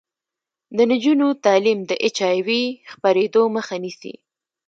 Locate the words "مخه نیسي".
3.55-4.13